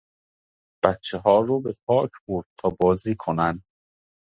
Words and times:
بچهها 0.83 1.39
رو 1.41 1.59
به 1.61 1.75
پارک 1.85 2.11
برد 2.27 2.45
تا 2.59 2.69
بازی 2.79 3.15
کنن 3.15 3.63